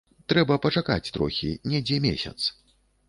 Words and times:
Трэба 0.31 0.55
пачакаць 0.63 1.11
трохі, 1.17 1.51
недзе 1.75 2.01
месяц. 2.07 2.37